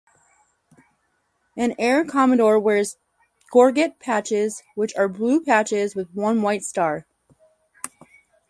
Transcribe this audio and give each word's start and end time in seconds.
An 1.55 1.75
air 1.77 2.03
commodore 2.03 2.57
wears 2.59 2.97
gorget 3.51 3.99
patches 3.99 4.63
which 4.73 4.95
are 4.95 5.07
blue 5.07 5.43
patches 5.45 5.93
with 5.95 6.09
one 6.15 6.41
white 6.41 6.63
star. 6.63 7.05